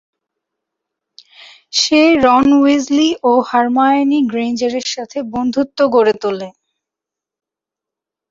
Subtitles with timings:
[1.73, 6.49] সে Ron Weasley ও Hermione Granger এর সাথে বন্ধুত্ব গড়ে তোলে।